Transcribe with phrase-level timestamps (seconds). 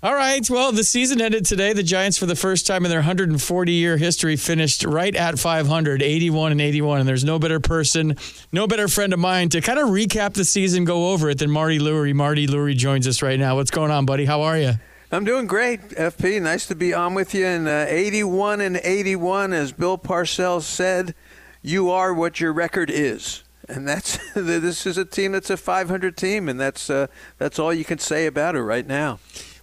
[0.00, 0.48] All right.
[0.48, 1.72] Well, the season ended today.
[1.72, 6.02] The Giants, for the first time in their 140 year history, finished right at 500,
[6.02, 7.00] 81 and 81.
[7.00, 8.16] And there's no better person,
[8.52, 11.50] no better friend of mine to kind of recap the season, go over it than
[11.50, 12.14] Marty Lurie.
[12.14, 13.56] Marty Lurie joins us right now.
[13.56, 14.24] What's going on, buddy?
[14.24, 14.74] How are you?
[15.10, 16.40] I'm doing great, FP.
[16.40, 17.46] Nice to be on with you.
[17.46, 21.16] And uh, 81 and 81, as Bill Parcells said,
[21.60, 23.42] you are what your record is.
[23.68, 27.74] And that's this is a team that's a 500 team, and that's uh, that's all
[27.74, 29.18] you can say about it right now.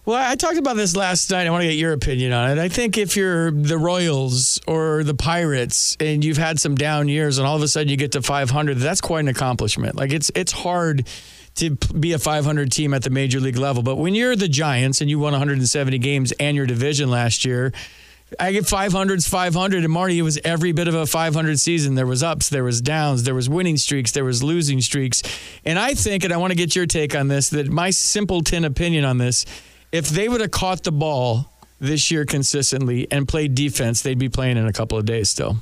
[0.06, 1.48] Well, I talked about this last night.
[1.48, 2.58] I want to get your opinion on it.
[2.62, 7.38] I think if you're the Royals or the Pirates and you've had some down years
[7.38, 9.96] and all of a sudden you get to 500, that's quite an accomplishment.
[9.96, 11.08] Like it's it's hard
[11.56, 15.00] to be a 500 team at the major league level, but when you're the Giants
[15.00, 17.72] and you won 170 games and your division last year,
[18.38, 22.06] I get 500s 500 and Marty it was every bit of a 500 season there
[22.06, 25.22] was ups there was downs there was winning streaks there was losing streaks
[25.64, 28.64] and I think and I want to get your take on this that my simpleton
[28.64, 29.46] opinion on this
[29.92, 34.28] if they would have caught the ball this year consistently and played defense, they'd be
[34.28, 35.58] playing in a couple of days still.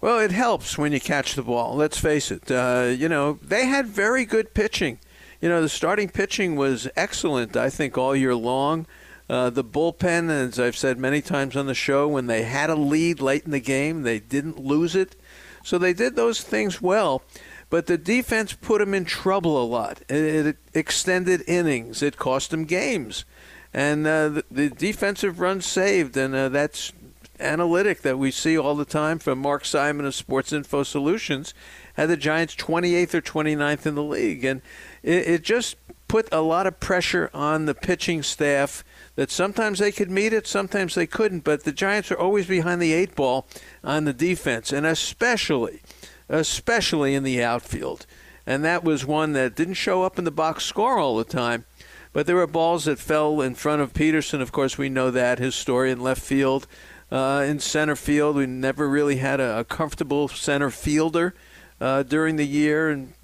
[0.00, 1.76] Well, it helps when you catch the ball.
[1.76, 2.50] Let's face it.
[2.50, 4.98] Uh, you know, they had very good pitching.
[5.40, 8.86] You know, the starting pitching was excellent, I think, all year long.
[9.28, 12.74] Uh, the bullpen, as I've said many times on the show, when they had a
[12.74, 15.16] lead late in the game, they didn't lose it.
[15.62, 17.22] So they did those things well.
[17.68, 20.02] But the defense put them in trouble a lot.
[20.08, 22.02] It, it extended innings.
[22.02, 23.24] It cost them games
[23.72, 26.92] and uh, the, the, defensive runs saved, and uh, that's
[27.38, 31.54] analytic that we see all the time from Mark Simon of Sports Info Solutions.
[31.94, 34.60] Had the Giants 28th or 29th in the league, and
[35.02, 35.76] it, it just
[36.08, 38.84] put a lot of pressure on the pitching staff.
[39.16, 41.44] That sometimes they could meet it, sometimes they couldn't.
[41.44, 43.46] But the Giants are always behind the eight ball
[43.84, 45.82] on the defense, and especially,
[46.28, 48.06] especially in the outfield.
[48.46, 51.66] And that was one that didn't show up in the box score all the time
[52.12, 54.40] but there were balls that fell in front of Pederson.
[54.40, 56.66] Of course, we know that his story in left field.
[57.10, 61.34] Uh, in center field, we never really had a, a comfortable center fielder
[61.80, 63.14] uh, during the year, and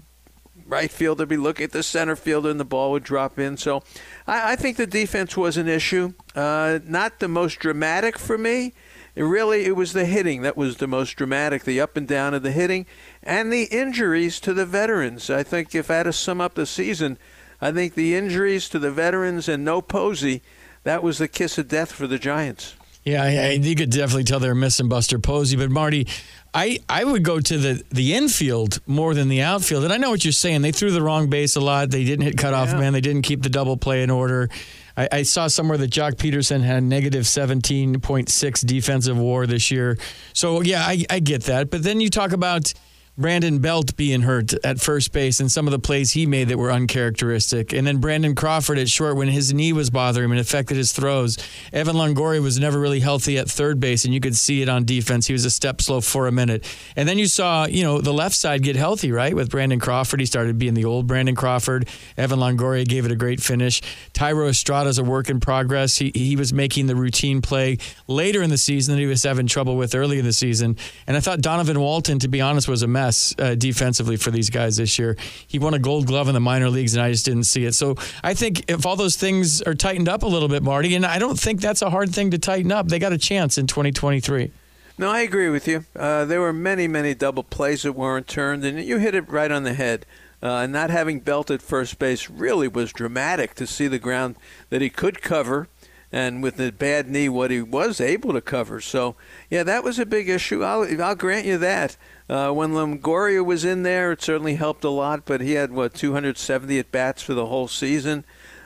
[0.66, 3.56] right fielder be looking at the center fielder, and the ball would drop in.
[3.56, 3.82] So,
[4.26, 6.14] I, I think the defense was an issue.
[6.34, 8.72] Uh, not the most dramatic for me.
[9.14, 12.34] It really, it was the hitting that was the most dramatic, the up and down
[12.34, 12.86] of the hitting,
[13.22, 15.30] and the injuries to the veterans.
[15.30, 17.18] I think if I had to sum up the season
[17.60, 20.42] I think the injuries to the veterans and no Posey,
[20.84, 22.74] that was the kiss of death for the Giants.
[23.06, 25.56] Yeah, I, you could definitely tell they were missing Buster Posey.
[25.56, 26.08] But Marty,
[26.52, 29.84] I, I would go to the, the infield more than the outfield.
[29.84, 30.62] And I know what you're saying.
[30.62, 31.90] They threw the wrong base a lot.
[31.90, 32.80] They didn't hit cutoff yeah.
[32.80, 32.92] man.
[32.92, 34.48] They didn't keep the double play in order.
[34.96, 39.98] I, I saw somewhere that Joc Pederson had negative 17.6 defensive war this year.
[40.32, 41.70] So, yeah, I, I get that.
[41.70, 42.74] But then you talk about–
[43.18, 46.58] Brandon Belt being hurt at first base and some of the plays he made that
[46.58, 47.72] were uncharacteristic.
[47.72, 50.92] And then Brandon Crawford at short when his knee was bothering him and affected his
[50.92, 51.38] throws.
[51.72, 54.84] Evan Longoria was never really healthy at third base, and you could see it on
[54.84, 55.26] defense.
[55.26, 56.70] He was a step slow for a minute.
[56.94, 59.34] And then you saw, you know, the left side get healthy, right?
[59.34, 60.20] With Brandon Crawford.
[60.20, 61.88] He started being the old Brandon Crawford.
[62.18, 63.80] Evan Longoria gave it a great finish.
[64.12, 65.96] Thairo Estrada's a work in progress.
[65.96, 67.78] He, he was making the routine play
[68.08, 70.76] later in the season that he was having trouble with early in the season.
[71.06, 73.05] And I thought Donovan Walton, to be honest, was a mess
[73.38, 75.16] uh, defensively for these guys this year.
[75.46, 77.74] He won a gold glove in the minor leagues, and I just didn't see it.
[77.74, 81.04] So I think if all those things are tightened up a little bit, Marty, and
[81.04, 83.66] I don't think that's a hard thing to tighten up, they got a chance in
[83.66, 84.50] 2023.
[84.98, 85.84] No, I agree with you.
[85.94, 89.50] Uh, there were many, many double plays that weren't turned, and you hit it right
[89.50, 90.06] on the head.
[90.42, 94.36] Uh, not having Belt at first base really was dramatic to see the ground
[94.70, 95.68] that he could cover,
[96.10, 98.80] and with the bad knee, what he was able to cover.
[98.80, 99.16] So,
[99.50, 100.64] yeah, that was a big issue.
[100.64, 101.96] I'll, I'll grant you that.
[102.28, 105.94] Uh, when Longoria was in there, it certainly helped a lot, but he had, what,
[105.94, 108.24] 270 at bats for the whole season.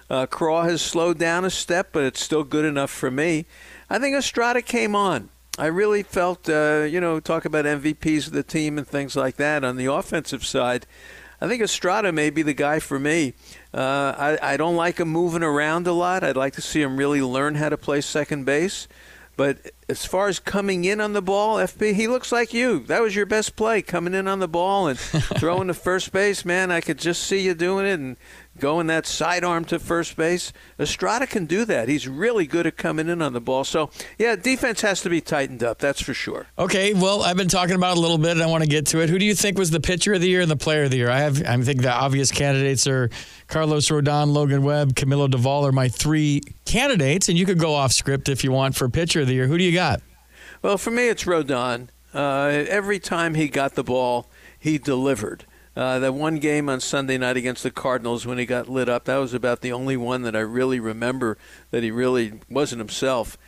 [0.09, 3.47] Uh, Craw has slowed down a step, but it's still good enough for me.
[3.89, 5.29] I think Estrada came on.
[5.59, 9.37] I really felt, uh, you know, talk about MVPs of the team and things like
[9.37, 10.87] that on the offensive side.
[11.41, 13.35] I think Estrada may be the guy for me.
[13.73, 16.25] Uh, I, I don't like him moving around a lot.
[16.25, 18.89] I'd like to see him really learn how to play second base.
[19.41, 22.81] But as far as coming in on the ball, FP, he looks like you.
[22.81, 24.99] That was your best play, coming in on the ball and
[25.39, 26.45] throwing to first base.
[26.45, 28.19] Man, I could just see you doing it and
[28.61, 30.53] going that sidearm to first base.
[30.79, 31.89] Estrada can do that.
[31.89, 33.65] He's really good at coming in on the ball.
[33.65, 35.79] So, yeah, defense has to be tightened up.
[35.79, 36.47] That's for sure.
[36.59, 38.87] Okay, well, I've been talking about it a little bit, and I want to get
[38.89, 39.11] to it.
[39.11, 40.99] Who do you think was the pitcher of the year and the player of the
[40.99, 41.11] year?
[41.11, 43.11] I have, I think the obvious candidates are
[43.49, 47.93] Carlos Rodon, Logan Webb, Camilo Doval are my three candidates, and you could go off
[47.93, 49.47] script if you want for pitcher of the year.
[49.47, 50.03] Who do you got?
[50.63, 51.89] Well, for me, it's Rodon.
[52.13, 54.27] Uh, every time he got the ball,
[54.59, 55.47] he delivered.
[55.81, 59.07] Uh, that one game on Sunday night against the Cardinals when he got lit up,
[59.07, 61.39] that was about the only one that I really remember
[61.71, 63.39] that he really wasn't himself.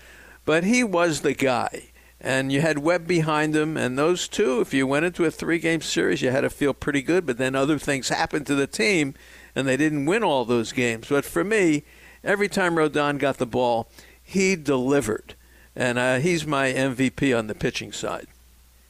[0.46, 1.90] But he was the guy.
[2.18, 5.58] And you had Webb behind him, and those two, if you went into a three
[5.58, 7.26] game series, you had to feel pretty good.
[7.26, 9.12] But then other things happened to the team,
[9.54, 11.10] and they didn't win all those games.
[11.10, 11.84] But for me,
[12.24, 13.90] every time Rodon got the ball,
[14.22, 15.34] he delivered.
[15.76, 18.28] And uh, he's my MVP on the pitching side.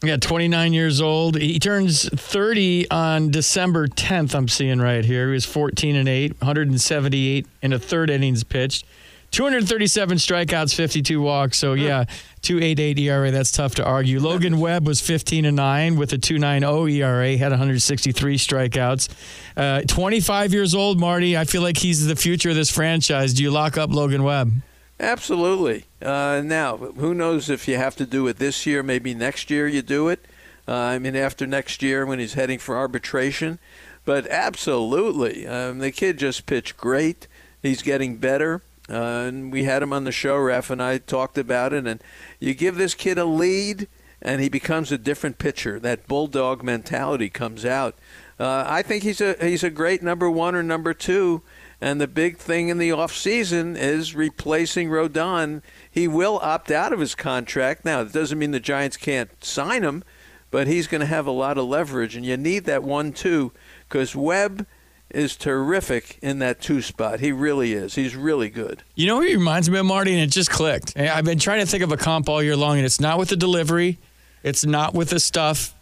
[0.03, 1.37] Yeah, 29 years old.
[1.37, 4.35] He turns 30 on December 10th.
[4.35, 5.29] I'm seeing right here.
[5.29, 8.85] He was 14 and 8, 178 in a third innings pitched.
[9.31, 11.57] 237 strikeouts, 52 walks.
[11.57, 12.05] So yeah,
[12.43, 13.31] 2.88 ERA.
[13.31, 14.21] That's tough to argue.
[14.21, 17.37] Logan Webb was 15 and 9 with a 2.90 ERA.
[17.39, 19.09] Had 163 strikeouts.
[19.57, 21.39] Uh, 25 years old, Marty.
[21.39, 23.33] I feel like he's the future of this franchise.
[23.33, 24.53] Do you lock up Logan Webb?
[25.01, 25.87] Absolutely.
[26.01, 28.83] Uh, now, who knows if you have to do it this year?
[28.83, 30.25] Maybe next year you do it.
[30.67, 33.59] Uh, I mean, after next year when he's heading for arbitration.
[34.05, 37.29] But absolutely, um, the kid just pitched great.
[37.63, 38.63] He's getting better.
[38.89, 40.37] Uh, and we had him on the show.
[40.37, 41.87] Ref and I talked about it.
[41.87, 42.03] And
[42.41, 43.87] you give this kid a lead,
[44.21, 45.79] and he becomes a different pitcher.
[45.79, 47.95] That bulldog mentality comes out.
[48.41, 51.43] Uh, I think he's a he's a great number one or number two.
[51.83, 55.63] And the big thing in the off season is replacing Rodon.
[55.91, 57.85] He will opt out of his contract.
[57.85, 60.05] Now, it doesn't mean the Giants can't sign him,
[60.53, 63.51] but he's going to have a lot of leverage, and you need that one too,
[63.89, 64.65] because Webb
[65.11, 67.19] is terrific in that two spot.
[67.19, 67.97] He really is.
[67.97, 68.85] He's really good.
[68.95, 70.13] You know he reminds me of, Marty?
[70.13, 70.97] And it just clicked.
[70.97, 73.31] I've been trying to think of a comp all year long, and it's not with
[73.31, 73.99] the delivery,
[74.45, 75.75] it's not with the stuff.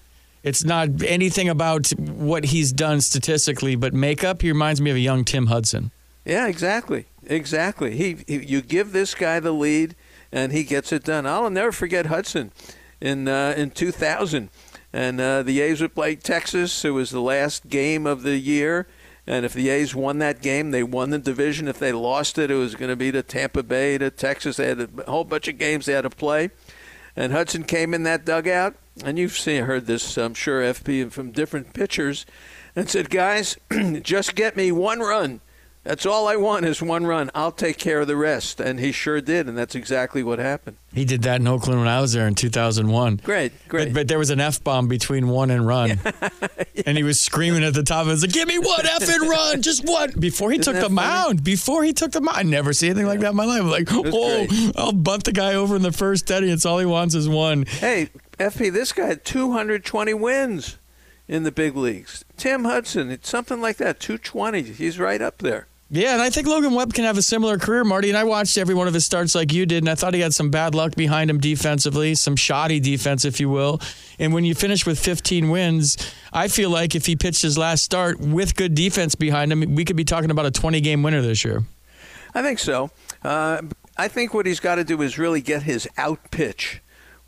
[0.42, 4.42] It's not anything about what he's done statistically, but makeup.
[4.42, 5.90] He reminds me of a young Tim Hudson.
[6.24, 7.96] Yeah, exactly, exactly.
[7.96, 9.96] He, he you give this guy the lead,
[10.32, 11.26] and he gets it done.
[11.26, 12.52] I'll never forget Hudson
[13.00, 14.48] in uh, in 2000,
[14.92, 16.84] and uh, the A's would play Texas.
[16.84, 18.86] It was the last game of the year,
[19.26, 21.68] and if the A's won that game, they won the division.
[21.68, 24.56] If they lost it, it was going to be to Tampa Bay, to Texas.
[24.56, 26.50] They had a whole bunch of games they had to play,
[27.16, 31.32] and Hudson came in that dugout and you've seen heard this, I'm sure, FP from
[31.32, 32.26] different pitchers,
[32.76, 33.56] and said, "Guys,
[34.02, 35.40] just get me one run.
[35.82, 37.30] That's all I want is one run.
[37.34, 40.76] I'll take care of the rest." And he sure did, and that's exactly what happened.
[40.92, 43.20] He did that in Oakland when I was there in 2001.
[43.24, 43.86] Great, great.
[43.86, 45.98] But, but there was an F bomb between one and run.
[46.04, 46.82] yeah.
[46.84, 49.28] And he was screaming at the top of his like, Give me one F and
[49.28, 50.10] run, just one.
[50.18, 50.94] Before he Isn't took the funny?
[50.94, 53.10] mound, before he took the mound, I never see anything yeah.
[53.10, 53.62] like that in my life.
[53.62, 54.72] I'm like, oh, great.
[54.76, 56.50] I'll bunt the guy over in the first inning.
[56.50, 57.64] It's all he wants is one.
[57.66, 60.78] Hey, FP, this guy had 220 wins
[61.28, 62.24] in the big leagues.
[62.36, 64.62] Tim Hudson, it's something like that, 220.
[64.62, 65.68] He's right up there.
[65.92, 68.10] Yeah, and I think Logan Webb can have a similar career, Marty.
[68.10, 70.20] And I watched every one of his starts like you did, and I thought he
[70.20, 73.80] had some bad luck behind him defensively, some shoddy defense, if you will.
[74.16, 75.96] And when you finish with 15 wins,
[76.32, 79.84] I feel like if he pitched his last start with good defense behind him, we
[79.84, 81.64] could be talking about a 20 game winner this year.
[82.36, 82.90] I think so.
[83.24, 83.62] Uh,
[83.96, 86.80] I think what he's got to do is really get his out pitch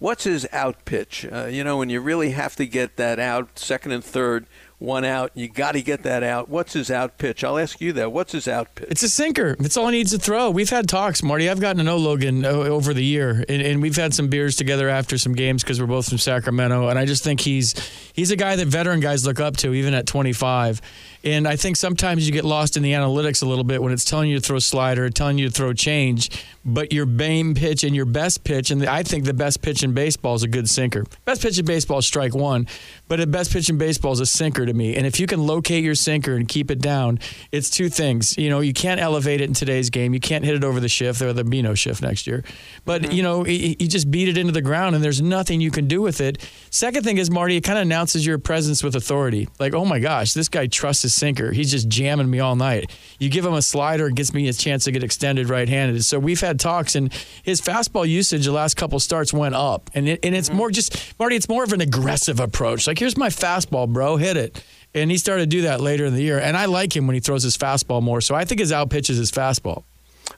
[0.02, 1.24] what's his out pitch?
[1.32, 4.46] Uh, you know, when you really have to get that out, second and third,
[4.82, 5.30] one out.
[5.34, 6.48] You got to get that out.
[6.48, 7.44] What's his out pitch?
[7.44, 8.12] I'll ask you that.
[8.12, 8.88] What's his out pitch?
[8.90, 9.56] It's a sinker.
[9.60, 10.50] It's all he needs to throw.
[10.50, 11.48] We've had talks, Marty.
[11.48, 14.56] I've gotten to know Logan uh, over the year, and, and we've had some beers
[14.56, 16.88] together after some games because we're both from Sacramento.
[16.88, 17.74] And I just think he's
[18.12, 20.80] he's a guy that veteran guys look up to, even at 25.
[21.24, 24.04] And I think sometimes you get lost in the analytics a little bit when it's
[24.04, 27.94] telling you to throw slider, telling you to throw change, but your main pitch and
[27.94, 31.04] your best pitch, and I think the best pitch in baseball is a good sinker.
[31.24, 32.66] Best pitch in baseball is strike one,
[33.08, 34.96] but the best pitch in baseball is a sinker to me.
[34.96, 37.18] And if you can locate your sinker and keep it down,
[37.50, 38.36] it's two things.
[38.38, 40.14] You know, you can't elevate it in today's game.
[40.14, 41.18] You can't hit it over the shift.
[41.18, 42.44] There will be no shift next year.
[42.84, 43.12] But, mm-hmm.
[43.12, 46.00] you know, you just beat it into the ground and there's nothing you can do
[46.00, 46.38] with it.
[46.70, 49.48] Second thing is, Marty, it kind of announces your presence with authority.
[49.58, 51.52] Like, oh my gosh, this guy trusts his sinker.
[51.52, 52.90] He's just jamming me all night.
[53.18, 56.04] You give him a slider, it gets me a chance to get extended right handed.
[56.04, 59.90] So we've had talks, and his fastball usage the last couple starts went up.
[59.94, 60.58] And, it, and it's mm-hmm.
[60.58, 62.86] more just, Marty, it's more of an aggressive approach.
[62.86, 64.64] Like, here's my fastball, bro, hit it.
[64.94, 66.38] And he started to do that later in the year.
[66.38, 68.20] And I like him when he throws his fastball more.
[68.20, 69.84] So I think his out pitch is his fastball.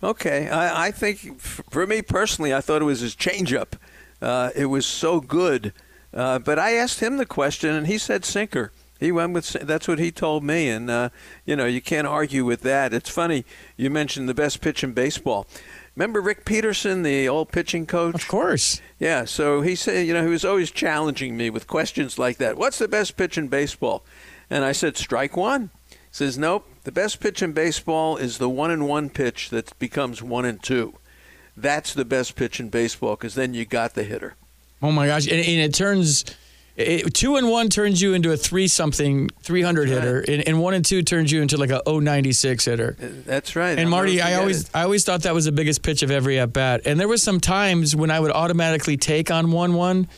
[0.02, 0.48] Okay.
[0.48, 3.72] I, I think for me personally, I thought it was his changeup.
[4.22, 5.72] Uh, it was so good.
[6.14, 8.70] Uh, but I asked him the question, and he said sinker.
[9.00, 11.08] He went with that's what he told me, and uh,
[11.44, 12.94] you know you can't argue with that.
[12.94, 13.44] It's funny
[13.76, 15.46] you mentioned the best pitch in baseball.
[15.96, 18.14] Remember Rick Peterson, the old pitching coach?
[18.14, 18.80] Of course.
[18.98, 19.24] Yeah.
[19.24, 22.56] So he said, you know, he was always challenging me with questions like that.
[22.56, 24.04] What's the best pitch in baseball?
[24.50, 25.70] And I said, strike one.
[25.90, 26.68] He says, nope.
[26.82, 30.62] The best pitch in baseball is the one and one pitch that becomes one and
[30.62, 30.94] two.
[31.56, 34.34] That's the best pitch in baseball because then you got the hitter.
[34.82, 35.26] Oh my gosh!
[35.26, 36.24] And, and it turns
[36.76, 39.88] It, two and one turns you into a three something, 300 Right.
[39.94, 42.96] hitter, and, and one and two turns you into like a 096 hitter.
[42.98, 43.70] That's right.
[43.78, 44.70] And I'll Marty, I always it.
[44.74, 46.80] I always thought that was the biggest pitch of every at bat.
[46.84, 50.08] And there was some times when I would automatically take on one one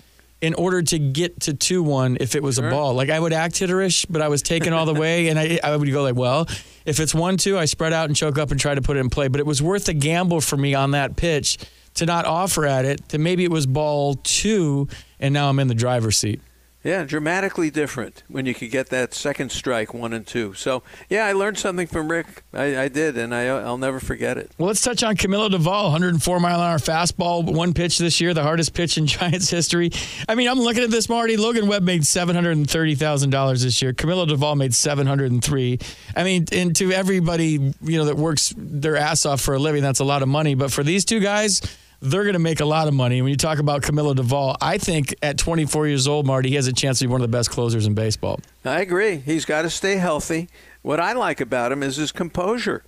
[0.41, 2.69] in order to get to two one if it was Sure.
[2.69, 2.95] a ball.
[2.95, 5.77] Like I would act hitterish, but I was taken all the way, and I I
[5.77, 6.47] would go like, well,
[6.87, 9.01] if it's one two, I spread out and choke up and try to put it
[9.01, 9.29] in play.
[9.29, 11.59] But it was worth the gamble for me on that pitch
[11.95, 13.07] to not offer at it.
[13.11, 14.89] To maybe it was ball two,
[15.21, 16.41] and now I'm in the driver's seat.
[16.87, 20.55] Yeah, dramatically different when you could get that second strike, one and two.
[20.55, 22.45] So, yeah, I learned something from Rick.
[22.55, 24.53] I, I did, and I, I'll never forget it.
[24.57, 28.35] Well, let's touch on Camilo Doval, 104 mile an hour fastball, one pitch this year,
[28.35, 29.91] the hardest pitch in Giants history.
[30.29, 31.37] I mean, I'm looking at this, Marty.
[31.37, 33.93] Logan Webb made $730,000 this year.
[33.93, 35.81] Camilo Doval made 703.
[36.15, 39.83] I mean, and to everybody, you know, that works their ass off for a living,
[39.83, 40.55] that's a lot of money.
[40.55, 41.63] But for these two guys,
[42.01, 43.23] they're going to make a lot of money.
[43.23, 46.67] When you talk about Camilo Doval, I think at 24 years old, Marty, he has
[46.67, 48.41] a chance to be one of the best closers in baseball.
[48.65, 49.17] I agree.
[49.17, 50.49] He's got to stay healthy.
[50.83, 52.85] What I like about him is his composure.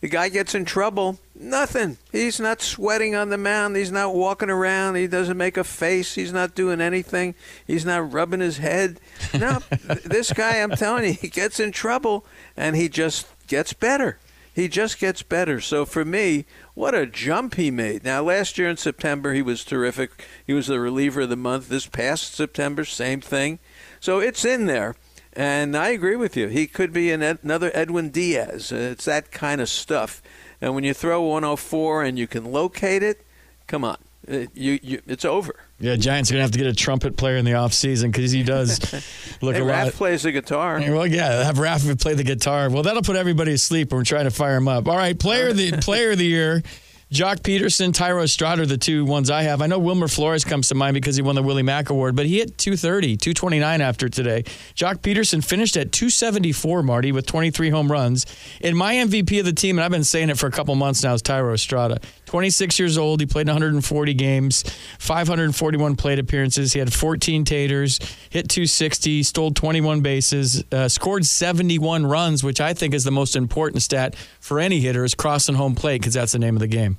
[0.00, 1.98] The guy gets in trouble, nothing.
[2.10, 3.76] He's not sweating on the mound.
[3.76, 4.94] He's not walking around.
[4.94, 6.14] He doesn't make a face.
[6.14, 7.34] He's not doing anything.
[7.66, 8.98] He's not rubbing his head.
[9.34, 9.58] No,
[10.04, 12.24] this guy, I'm telling you, he gets in trouble
[12.56, 14.18] and he just gets better.
[14.52, 15.60] He just gets better.
[15.60, 18.04] So for me, what a jump he made.
[18.04, 20.24] Now, last year in September, he was terrific.
[20.46, 21.68] He was the reliever of the month.
[21.68, 23.58] This past September, same thing.
[24.00, 24.96] So it's in there.
[25.32, 26.48] And I agree with you.
[26.48, 28.72] He could be an another Edwin Diaz.
[28.72, 30.20] It's that kind of stuff.
[30.60, 33.24] And when you throw 104 and you can locate it,
[33.66, 35.54] come on, Uh, you, you, it's over.
[35.80, 38.30] Yeah, Giants are going to have to get a trumpet player in the offseason because
[38.30, 38.78] he does
[39.40, 39.86] look Hey, a lot.
[39.88, 40.78] Raph plays the guitar.
[40.78, 42.68] Well, yeah, have Rafa play the guitar.
[42.68, 44.86] Well, that'll put everybody asleep when we're trying to fire him up.
[44.86, 46.62] All right, player of the player of the year,
[47.10, 49.60] Joc Pederson, Thairo Estrada are the two ones I have.
[49.60, 52.24] I know Wilmer Flores comes to mind because he won the Willie Mac Award, but
[52.24, 54.44] he hit 230, 229 after today.
[54.76, 58.26] Joc Pederson finished at 274, Marty, with 23 home runs.
[58.62, 61.02] And my MVP of the team, and I've been saying it for a couple months
[61.02, 61.98] now, is Thairo Estrada.
[62.26, 63.18] 26 years old.
[63.18, 64.62] He played 140 games,
[65.00, 66.72] 541 plate appearances.
[66.74, 67.98] He had 14 taters,
[68.30, 73.34] hit 260, stole 21 bases, uh, scored 71 runs, which I think is the most
[73.34, 76.68] important stat for any hitter is crossing home plate because that's the name of the
[76.68, 76.98] game.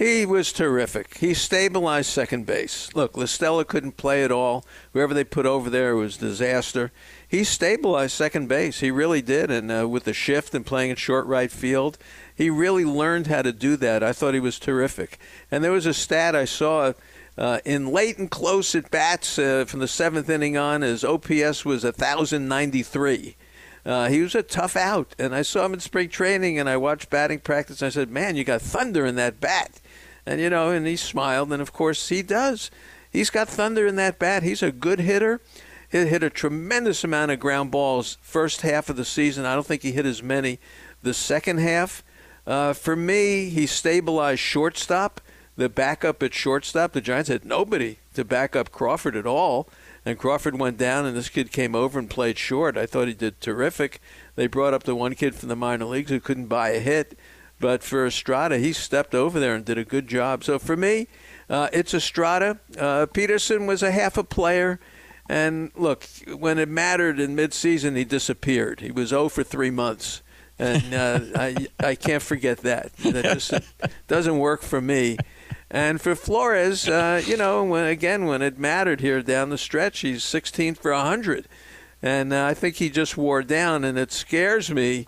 [0.00, 1.18] He was terrific.
[1.18, 2.88] He stabilized second base.
[2.94, 4.64] Look, La Stella couldn't play at all.
[4.94, 6.90] Whoever they put over there was disaster.
[7.28, 8.80] He stabilized second base.
[8.80, 9.50] He really did.
[9.50, 11.98] And uh, with the shift and playing in short right field,
[12.34, 14.02] he really learned how to do that.
[14.02, 15.18] I thought he was terrific.
[15.50, 16.94] And there was a stat I saw
[17.36, 20.80] uh, in late and close at bats uh, from the seventh inning on.
[20.80, 23.36] His OPS was 1,093.
[23.84, 26.76] Uh, he was a tough out, and I saw him in spring training, and I
[26.76, 27.80] watched batting practice.
[27.80, 29.80] And I said, "Man, you got thunder in that bat,"
[30.26, 32.70] and you know, and he smiled, and of course he does.
[33.10, 34.42] He's got thunder in that bat.
[34.42, 35.40] He's a good hitter.
[35.90, 39.44] He hit a tremendous amount of ground balls first half of the season.
[39.44, 40.60] I don't think he hit as many
[41.02, 42.04] the second half.
[42.46, 45.20] Uh, for me, he stabilized shortstop.
[45.56, 49.68] The backup at shortstop, the Giants had nobody to back up Crawford at all
[50.04, 52.76] and Crawford went down, and this kid came over and played short.
[52.76, 54.00] I thought he did terrific.
[54.34, 57.18] They brought up the one kid from the minor leagues who couldn't buy a hit,
[57.60, 60.42] but for Estrada, he stepped over there and did a good job.
[60.42, 61.06] So for me,
[61.48, 62.58] uh, it's Estrada.
[62.76, 64.80] Uh, Pederson was a half a player,
[65.28, 68.80] and look, when it mattered in midseason, he disappeared.
[68.80, 70.22] He was 0 for three months.
[70.58, 72.92] And uh, I, I can't forget that.
[72.96, 73.54] That just
[74.08, 75.16] doesn't work for me.
[75.70, 80.00] And for Flores, uh, you know, when again when it mattered here down the stretch,
[80.00, 81.46] he's 16th for 100,
[82.02, 83.84] and uh, I think he just wore down.
[83.84, 85.06] And it scares me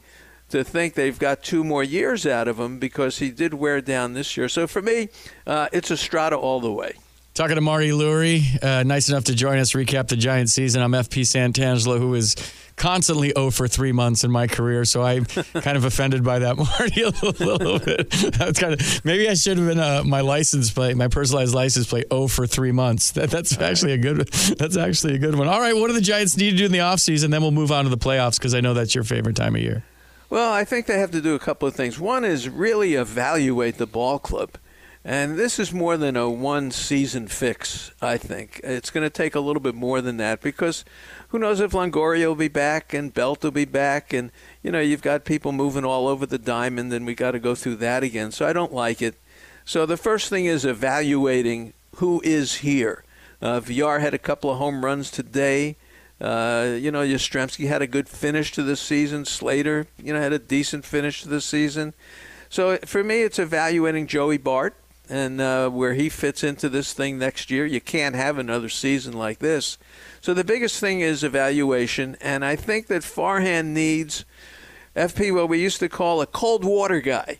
[0.53, 4.15] to think they've got two more years out of him because he did wear down
[4.15, 4.49] this year.
[4.49, 5.09] So for me,
[5.47, 6.95] uh, it's Estrada all the way.
[7.35, 10.83] Talking to Marty Lurie, uh, nice enough to join us, recap the Giants season.
[10.83, 12.37] I'm FP Santangelo, who is
[12.77, 16.57] constantly 0 for three months in my career, so I'm kind of offended by that,
[16.79, 18.11] Marty, a little, little bit.
[18.11, 21.87] That's kind of maybe I should have been uh, my license plate, my personalized license
[21.87, 23.13] plate, 0 for three months.
[23.13, 24.29] That, that's actually a good.
[24.59, 25.49] That's actually a good one.
[25.49, 27.31] All right, what do the Giants need to do in the offseason?
[27.31, 29.63] Then we'll move on to the playoffs because I know that's your favorite time of
[29.63, 29.85] year.
[30.33, 32.01] Well, I think they have to do a couple of things.
[32.01, 34.53] One is really evaluate the ball club.
[35.05, 38.59] And this is more than a one season fix, I think.
[38.65, 40.87] It's going to take a little bit more than that because
[41.29, 44.15] who knows if Longoria will be back and Belt will be back.
[44.15, 47.39] And, you know, you've got people moving all over the diamond and we got to
[47.39, 48.33] go through that again.
[48.33, 49.17] So I don't like it.
[49.67, 53.05] So the first thing is evaluating who is here.
[53.43, 55.77] Uh, VR had a couple of home runs today.
[56.23, 59.25] Uh, you know, Yastrzemski had a good finish to the season.
[59.25, 61.95] Slater, you know, had a decent finish to the season.
[62.49, 64.77] So for me, it's evaluating Joey Bart
[65.11, 67.67] and uh, where he fits into this thing next year.
[67.67, 69.79] You can't have another season like this.
[70.21, 74.25] So the biggest thing is evaluation, and I think that Farhan needs
[74.95, 77.39] FP what we used to call a cold water guy.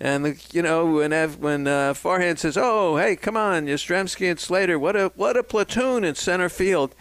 [0.00, 4.40] And you know when F, when uh, Farhan says, "Oh, hey, come on, Yastrzemski and
[4.40, 6.94] Slater, what a what a platoon in center field,"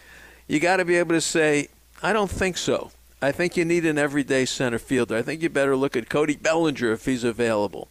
[0.47, 1.69] you got to be able to say,
[2.01, 5.15] "I don't think so." I think you need an everyday center fielder.
[5.15, 7.87] I think you better look at Cody Bellinger if he's available.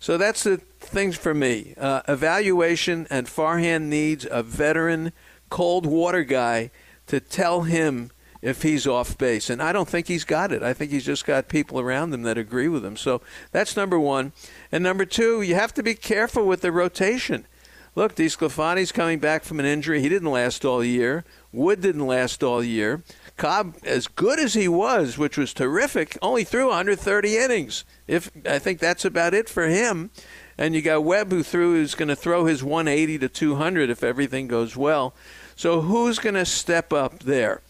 [0.00, 1.74] So that's the things for me.
[1.78, 5.12] Uh, evaluation, and Farhan needs a veteran
[5.50, 6.72] cold water guy
[7.06, 8.10] to tell him
[8.42, 9.48] if he's off base.
[9.48, 10.64] And I don't think he's got it.
[10.64, 12.96] I think he's just got people around him that agree with him.
[12.96, 14.32] So that's number one.
[14.72, 17.46] And number two, you have to be careful with the rotation.
[17.94, 20.00] Look, DeSclafani's coming back from an injury.
[20.00, 21.24] He didn't last all year.
[21.52, 23.02] Wood didn't last all year.
[23.36, 27.84] Cobb, as good as he was, which was terrific, only threw 130 innings.
[28.06, 30.10] If I think that's about it for him.
[30.56, 34.02] And you got Webb who threw who's going to throw his 180 to 200 if
[34.02, 35.14] everything goes well.
[35.54, 37.60] So who's going to step up there?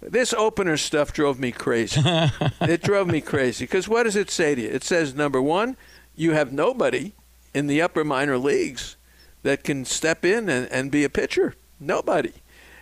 [0.00, 2.00] This opener stuff drove me crazy.
[2.60, 4.68] it drove me crazy because what does it say to you?
[4.68, 5.76] It says number one,
[6.14, 7.12] you have nobody
[7.52, 8.96] in the upper minor leagues
[9.44, 11.54] that can step in and, and be a pitcher.
[11.78, 12.32] Nobody.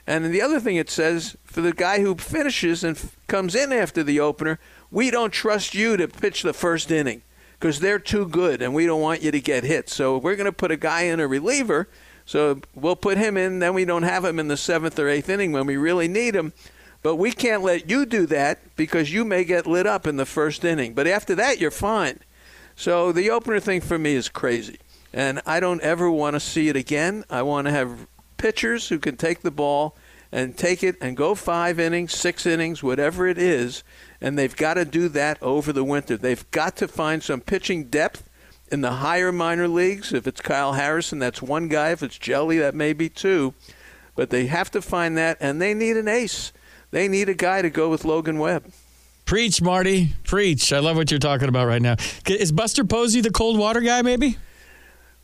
[0.07, 3.73] And the other thing it says for the guy who finishes and f- comes in
[3.73, 4.59] after the opener,
[4.91, 7.23] we don't trust you to pitch the first inning
[7.59, 9.89] because they're too good and we don't want you to get hit.
[9.89, 11.89] So we're going to put a guy in a reliever.
[12.25, 15.29] So we'll put him in, then we don't have him in the seventh or eighth
[15.29, 16.53] inning when we really need him.
[17.03, 20.27] But we can't let you do that because you may get lit up in the
[20.27, 20.95] first inning.
[20.95, 22.21] But after that, you're fine.
[22.77, 24.79] So the opener thing for me is crazy.
[25.13, 27.25] And I don't ever want to see it again.
[27.29, 28.07] I want to have
[28.39, 29.97] pitchers who can take the ball
[30.33, 33.85] and take it and go five innings, six innings, whatever it is,
[34.21, 36.17] and they've got to do that over the winter.
[36.17, 38.29] They've got to find some pitching depth
[38.71, 40.15] in the higher minor leagues.
[40.15, 41.91] If it's Kyle Harrison, that's one guy.
[41.91, 43.53] If it's Jelly, that may be two.
[44.17, 46.53] But they have to find that, and they need an ace.
[46.91, 48.73] They need a guy to go with Logan Webb.
[49.27, 50.15] Preach, Marty.
[50.25, 50.73] Preach.
[50.73, 51.97] I love what you're talking about right now.
[52.27, 54.37] Is Buster Posey the cold water guy, maybe?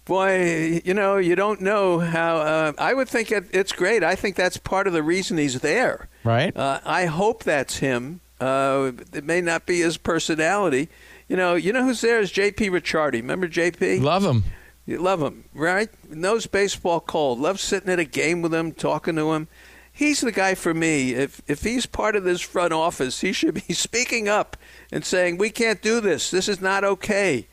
[0.08, 2.38] Boy, you know, you don't know how.
[2.38, 4.02] Uh, I would think it, it's great.
[4.02, 6.08] I think that's part of the reason he's there.
[6.24, 6.56] Right.
[6.56, 8.20] Uh, I hope that's him.
[8.40, 10.88] Uh, it may not be his personality.
[11.28, 12.70] You know, you know who's there is J.P.
[12.70, 13.20] Ricciardi.
[13.20, 13.98] Remember J.P.
[13.98, 14.44] Love him.
[14.86, 15.90] You love him, right?
[16.08, 17.38] Knows baseball cold.
[17.38, 19.46] Loves sitting at a game with him, talking to him.
[19.92, 21.12] He's the guy for me.
[21.12, 24.56] If if he's part of this front office, he should be speaking up
[24.90, 26.30] and saying, "We can't do this.
[26.30, 27.46] This is not okay."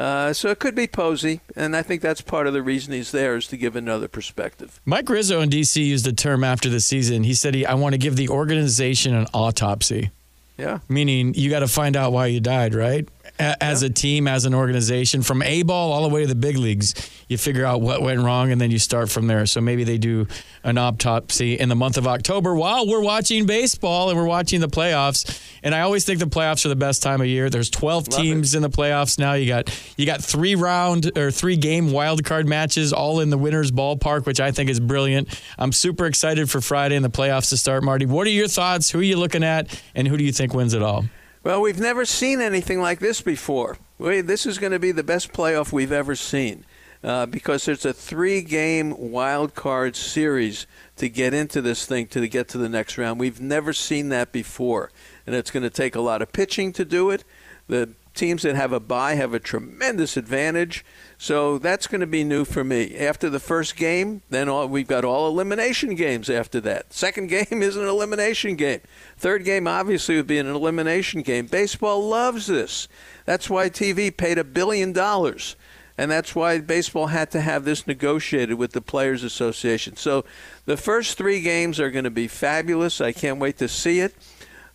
[0.00, 3.10] Uh, so it could be Posey, and I think that's part of the reason he's
[3.10, 4.80] there is to give another perspective.
[4.86, 5.82] Mike Rizzo in D.C.
[5.82, 7.22] used a term after the season.
[7.22, 10.10] He said, he, "I want to give the organization an autopsy."
[10.56, 10.78] Yeah.
[10.88, 13.06] Meaning you got to find out why you died, right?
[13.40, 16.56] As a team, as an organization, from A ball all the way to the big
[16.56, 16.94] leagues,
[17.28, 19.46] you figure out what went wrong and then you start from there.
[19.46, 20.26] So maybe they do
[20.62, 24.68] an autopsy in the month of October while we're watching baseball and we're watching the
[24.68, 25.40] playoffs.
[25.62, 27.48] And I always think the playoffs are the best time of year.
[27.48, 28.58] There's 12 Love teams it.
[28.58, 29.34] in the playoffs now.
[29.34, 33.38] You got you got three round or three game wild card matches all in the
[33.38, 35.28] winners ballpark, which I think is brilliant.
[35.58, 38.06] I'm super excited for Friday and the playoffs to start, Marty.
[38.06, 38.90] What are your thoughts?
[38.90, 41.04] Who are you looking at and who do you think wins it all?
[41.42, 43.78] Well, we've never seen anything like this before.
[43.98, 46.66] this is going to be the best playoff we've ever seen
[47.02, 52.48] uh, because it's a three-game wild card series to get into this thing to get
[52.48, 53.18] to the next round.
[53.18, 54.90] We've never seen that before,
[55.26, 57.24] and it's going to take a lot of pitching to do it.
[57.68, 57.88] The
[58.20, 60.84] teams that have a bye have a tremendous advantage.
[61.16, 62.96] So that's going to be new for me.
[62.96, 66.92] After the first game, then all, we've got all elimination games after that.
[66.92, 68.80] Second game is an elimination game.
[69.16, 71.46] Third game obviously would be an elimination game.
[71.46, 72.88] Baseball loves this.
[73.24, 75.56] That's why TV paid a billion dollars.
[75.96, 79.96] And that's why baseball had to have this negotiated with the Players Association.
[79.96, 80.24] So
[80.64, 83.00] the first three games are going to be fabulous.
[83.00, 84.14] I can't wait to see it.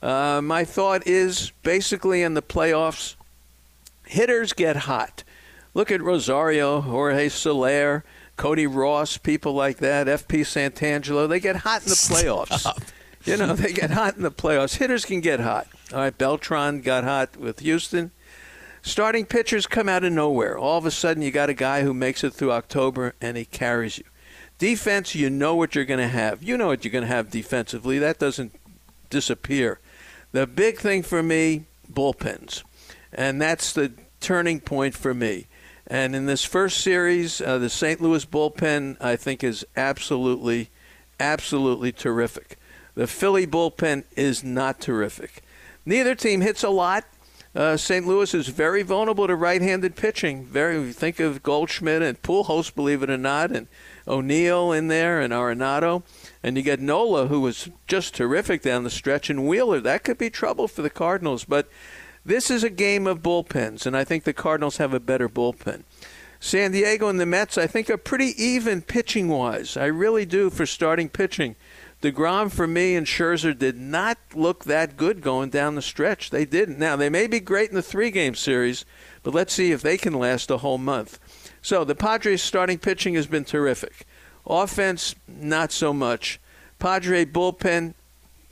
[0.01, 3.15] Uh, my thought is basically in the playoffs,
[4.07, 5.23] hitters get hot.
[5.73, 8.03] Look at Rosario, Jorge Soler,
[8.37, 11.27] Cody Ross, people like that, FP Santangelo.
[11.27, 12.59] They get hot in the playoffs.
[12.59, 12.81] Stop.
[13.25, 14.77] You know, they get hot in the playoffs.
[14.77, 15.67] Hitters can get hot.
[15.91, 18.11] All right, Beltran got hot with Houston.
[18.81, 20.57] Starting pitchers come out of nowhere.
[20.57, 23.43] All of a sudden, you got a guy who makes it through October and he
[23.43, 24.03] carries you.
[24.59, 26.43] Defense, you know what you're going to have.
[26.43, 27.97] You know what you're going to have defensively.
[27.97, 28.53] That doesn't
[29.09, 29.79] disappear.
[30.31, 32.63] The big thing for me, bullpens.
[33.15, 35.47] And that's the turning point for me.
[35.87, 38.01] And in this first series, uh, the St.
[38.01, 40.69] Louis bullpen, I think, is absolutely,
[41.19, 42.57] absolutely terrific.
[42.95, 45.43] The Philly bullpen is not terrific.
[45.85, 47.05] Neither team hits a lot.
[47.55, 48.05] uh, St.
[48.05, 50.43] Louis is very vulnerable to right-handed pitching.
[50.45, 53.67] Very think of Goldschmidt and Pujols, believe it or not, and
[54.07, 56.03] O'Neill in there and Arenado,
[56.43, 59.79] and you get Nola, who was just terrific down the stretch, and Wheeler.
[59.79, 61.69] That could be trouble for the Cardinals, but
[62.25, 65.83] this is a game of bullpens, and I think the Cardinals have a better bullpen.
[66.39, 69.77] San Diego and the Mets, I think, are pretty even pitching wise.
[69.77, 71.55] I really do for starting pitching.
[72.01, 76.29] DeGrom, for me, and Scherzer did not look that good going down the stretch.
[76.29, 76.77] They didn't.
[76.77, 78.85] Now, they may be great in the three game series,
[79.23, 81.19] but let's see if they can last a whole month.
[81.61, 84.05] So, the Padres' starting pitching has been terrific.
[84.45, 86.39] Offense, not so much.
[86.77, 87.93] Padre bullpen,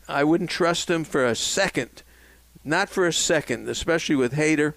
[0.08, 2.03] I wouldn't trust them for a second.
[2.64, 4.74] Not for a second, especially with Hader.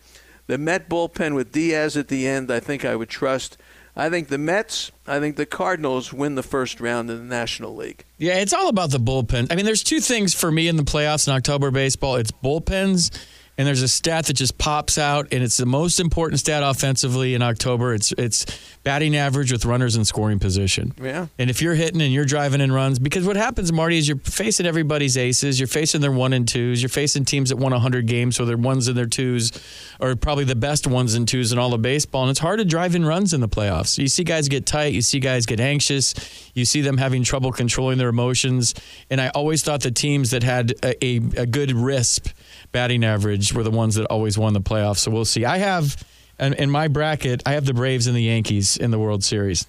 [0.47, 3.57] The Met bullpen with Diaz at the end, I think I would trust.
[3.99, 7.75] I think the Mets, I think the Cardinals win the first round in the National
[7.75, 8.05] League.
[8.19, 9.51] Yeah, it's all about the bullpen.
[9.51, 13.11] I mean, there's two things for me in the playoffs in October baseball it's bullpens
[13.59, 17.35] and there's a stat that just pops out, and it's the most important stat offensively
[17.35, 17.95] in October.
[17.95, 18.45] It's it's
[18.83, 20.95] batting average with runners in scoring position.
[21.03, 21.27] Yeah.
[21.39, 24.19] And if you're hitting and you're driving in runs, because what happens, Marty, is you're
[24.19, 25.59] facing everybody's aces.
[25.59, 26.83] You're facing their one and twos.
[26.83, 29.53] You're facing teams that won 100 games, so their ones and their twos
[30.01, 32.23] are probably the best ones and twos in all of baseball.
[32.23, 33.99] And it's hard to drive in runs in the playoffs.
[33.99, 34.93] You see guys get tight.
[34.93, 36.15] You see guys get anxious.
[36.55, 38.75] You see them having trouble controlling their emotions.
[39.11, 42.33] And I always thought the teams that had a, a, a good RISP
[42.73, 44.99] batting average were the ones that always won the playoffs.
[44.99, 45.45] So we'll see.
[45.45, 45.97] I have
[46.39, 49.67] in my bracket, I have the Braves and the Yankees in the World Series.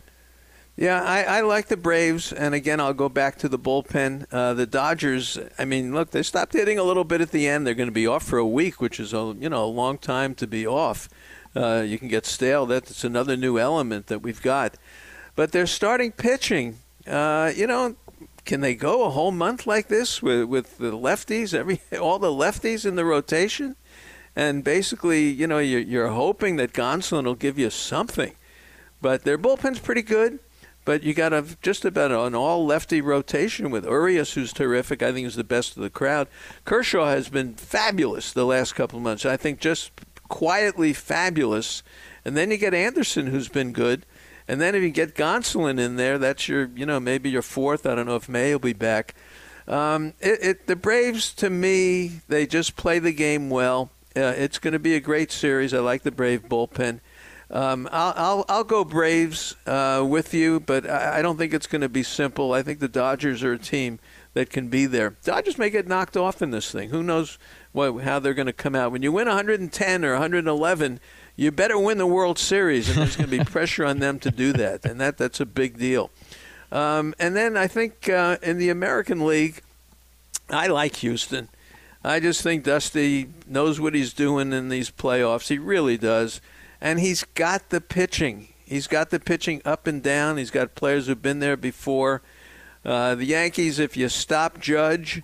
[0.75, 4.27] Yeah, I, I like the Braves, and again, I'll go back to the bullpen.
[4.31, 5.39] Uh, the Dodgers.
[5.57, 7.65] I mean, look, they stopped hitting a little bit at the end.
[7.65, 9.97] They're going to be off for a week, which is a you know a long
[9.97, 11.09] time to be off.
[11.55, 12.67] Uh, you can get stale.
[12.67, 14.75] That's another new element that we've got.
[15.35, 16.77] But they're starting pitching.
[17.07, 17.95] Uh, you know,
[18.47, 22.31] can they go a whole month like this with with the lefties, every all the
[22.31, 23.75] lefties in the rotation,
[24.35, 28.35] and basically, you know, you're, you're hoping that Gonsolin will give you something,
[29.01, 30.39] but their bullpen's pretty good.
[30.85, 35.03] But you got a, just about an all lefty rotation with Urias, who's terrific.
[35.03, 36.29] I think is the best of the crowd.
[36.63, 39.25] Kershaw has been fabulous the last couple of months.
[39.25, 39.91] I think just
[40.29, 41.83] quietly fabulous.
[42.23, 44.05] And then you get Anderson, who's been good.
[44.47, 47.85] And then if you get Gonsolin in there, that's your, you know, maybe your fourth.
[47.85, 49.13] I don't know if May will be back.
[49.67, 53.91] Um, it, it, the Braves, to me, they just play the game well.
[54.15, 55.73] Uh, it's going to be a great series.
[55.73, 57.01] I like the Brave bullpen.
[57.49, 61.67] Um, I'll, I'll, I'll go Braves uh, with you, but I, I don't think it's
[61.67, 62.53] going to be simple.
[62.53, 63.99] I think the Dodgers are a team
[64.33, 65.15] that can be there.
[65.23, 66.89] Dodgers may get knocked off in this thing.
[66.89, 67.37] Who knows
[67.71, 68.91] what, how they're going to come out?
[68.91, 70.99] When you win 110 or 111,
[71.37, 74.31] you better win the World Series, and there's going to be pressure on them to
[74.31, 76.09] do that, and that that's a big deal.
[76.71, 79.61] Um, and then I think uh, in the American League,
[80.49, 81.47] I like Houston.
[82.03, 85.47] I just think Dusty knows what he's doing in these playoffs.
[85.47, 86.41] He really does,
[86.81, 88.49] and he's got the pitching.
[88.65, 90.37] He's got the pitching up and down.
[90.37, 92.21] He's got players who've been there before.
[92.83, 95.21] Uh, the Yankees, if you stop Judge,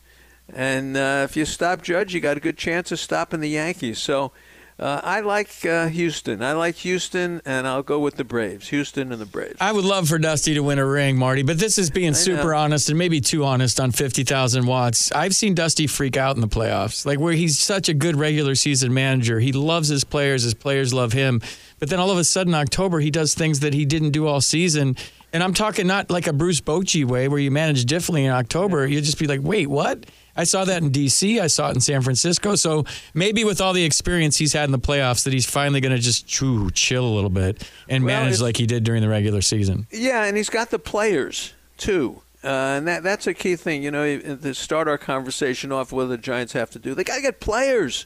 [0.54, 4.00] and uh, if you stop Judge, you got a good chance of stopping the Yankees.
[4.00, 4.32] So
[4.80, 6.42] uh, I like uh, Houston.
[6.42, 8.70] I like Houston, and I'll go with the Braves.
[8.70, 9.56] Houston and the Braves.
[9.62, 12.54] I would love for Dusty to win a ring, Marty, but this is being super
[12.54, 15.12] honest and maybe too honest on 50,000 watts.
[15.12, 18.56] I've seen Dusty freak out in the playoffs, like where he's such a good regular
[18.56, 19.40] season manager.
[19.40, 21.42] He loves his players, his players love him.
[21.80, 24.42] But then all of a sudden, October, he does things that he didn't do all
[24.42, 24.96] season.
[25.34, 28.88] And I'm talking not like a Bruce Bochy way where you manage differently in October.
[28.88, 30.06] You'd just be like, wait, what?
[30.36, 31.40] I saw that in D.C.
[31.40, 32.56] I saw it in San Francisco.
[32.56, 35.96] So maybe with all the experience he's had in the playoffs, that he's finally going
[35.96, 39.10] to just choo, chill a little bit and well, manage like he did during the
[39.10, 39.88] regular season.
[39.92, 42.22] Yeah, and he's got the players too.
[42.44, 46.06] Uh, and that that's a key thing, you know, to start our conversation off, what
[46.08, 46.94] the Giants have to do.
[46.94, 48.06] They got to get players.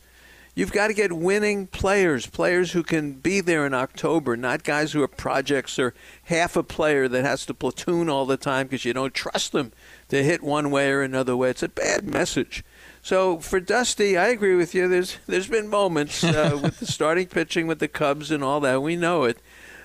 [0.57, 4.91] You've got to get winning players, players who can be there in October, not guys
[4.91, 5.93] who are projects or
[6.23, 9.71] half a player that has to platoon all the time because you don't trust them
[10.07, 11.51] to hit one way or another way.
[11.51, 12.63] It's a bad message.
[13.03, 14.87] So for Dusty, I agree with you.
[14.87, 18.81] There's there's been moments uh, with the starting pitching with the Cubs and all that.
[18.81, 19.37] We know it,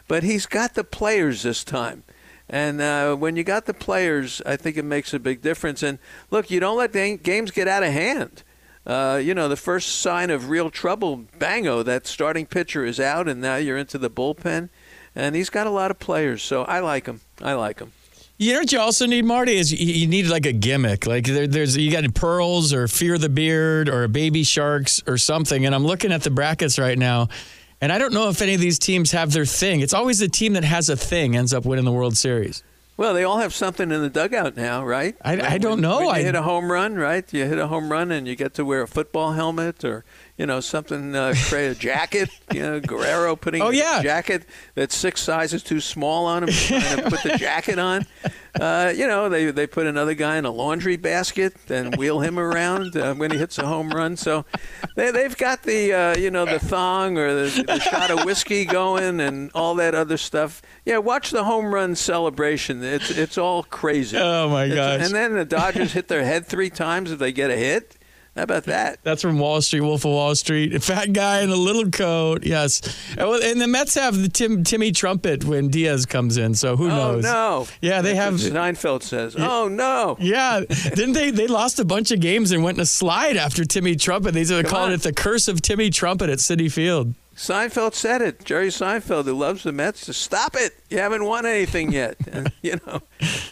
[0.08, 2.02] but he's got the players this time.
[2.48, 5.82] And uh, when you got the players, I think it makes a big difference.
[5.82, 5.98] And
[6.30, 8.42] look, you don't let the games get out of hand.
[8.86, 13.28] Uh, you know, the first sign of real trouble, bango, that starting pitcher is out,
[13.28, 14.70] and now you're into the bullpen.
[15.14, 17.20] And he's got a lot of players, so I like him.
[17.40, 17.92] I like him.
[18.38, 21.06] You know what you also need, Marty, is you need like a gimmick.
[21.06, 25.64] Like there, there's you got pearls or fear the beard or baby sharks or something.
[25.64, 27.28] And I'm looking at the brackets right now,
[27.80, 29.80] and I don't know if any of these teams have their thing.
[29.80, 32.64] It's always the team that has a thing ends up winning the World Series.
[33.02, 35.16] Well, they all have something in the dugout now, right?
[35.22, 35.96] I, I don't know.
[35.96, 37.24] When you I hit a home run, right?
[37.34, 40.04] You hit a home run and you get to wear a football helmet, or
[40.38, 44.00] you know, something, uh, create a jacket, you know, Guerrero putting oh, yeah.
[44.00, 48.06] a jacket that's six sizes too small on him, trying to put the jacket on.
[48.58, 52.38] Uh, you know, they, they put another guy in a laundry basket and wheel him
[52.38, 54.16] around uh, when he hits a home run.
[54.16, 54.44] So
[54.96, 58.64] they, they've got the, uh, you know, the thong or the, the shot of whiskey
[58.64, 60.62] going and all that other stuff.
[60.84, 62.82] Yeah, watch the home run celebration.
[62.82, 64.16] It's, it's all crazy.
[64.18, 65.02] Oh, my gosh.
[65.02, 67.96] And then the Dodgers hit their head three times if they get a hit.
[68.34, 68.98] How about that?
[69.02, 70.74] That's from Wall Street, Wolf of Wall Street.
[70.74, 72.44] A fat guy in a little coat.
[72.44, 72.80] Yes.
[73.18, 76.54] And the Mets have the Tim, Timmy trumpet when Diaz comes in.
[76.54, 77.26] So who oh, knows?
[77.26, 77.66] Oh, no.
[77.82, 78.52] Yeah, they That's have.
[78.52, 80.16] Seinfeld says, oh, no.
[80.18, 81.30] Yeah, didn't they?
[81.30, 84.32] They lost a bunch of games and went in a slide after Timmy Trumpet.
[84.32, 87.14] They called it the curse of Timmy Trumpet at Citi Field.
[87.42, 88.44] Seinfeld said it.
[88.44, 90.76] Jerry Seinfeld, who loves the Mets, to stop it.
[90.88, 92.16] You haven't won anything yet.
[92.32, 93.02] And, you know,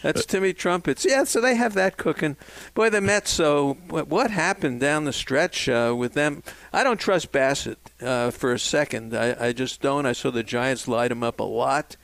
[0.00, 1.04] that's Timmy Trumpets.
[1.04, 2.36] Yeah, so they have that cooking.
[2.72, 3.30] Boy, the Mets.
[3.30, 6.44] So what happened down the stretch uh, with them?
[6.72, 9.14] I don't trust Bassitt uh, for a second.
[9.14, 10.06] I, I just don't.
[10.06, 11.96] I saw the Giants light him up a lot.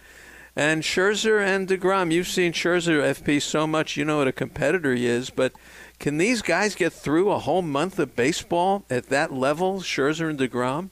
[0.57, 2.13] And Scherzer and Degrom.
[2.13, 3.97] You've seen Scherzer FP so much.
[3.97, 5.53] You know what a competitor he is, but.
[5.99, 10.39] Can these guys get through a whole month of baseball at that level, Scherzer and
[10.39, 10.91] DeGrom?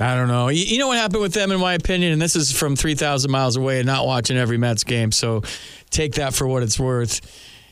[0.00, 0.48] I don't know.
[0.48, 3.30] You, you know what happened with them, in my opinion, and this is from 3,000
[3.30, 5.42] miles away and not watching every Mets game, so
[5.90, 7.20] take that for what it's worth.